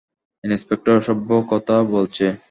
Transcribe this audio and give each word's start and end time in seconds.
Inspector 0.43 0.93
অসভ্য 0.97 1.29
কথা 1.51 1.75
বলছে। 1.93 2.25